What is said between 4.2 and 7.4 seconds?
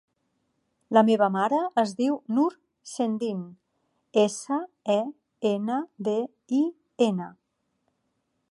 essa, e, ena, de, i, ena.